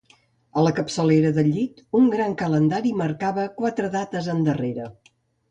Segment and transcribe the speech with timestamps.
[0.59, 4.91] A la capçalera del llit, un gran calendari marcava quatre dates endarrere.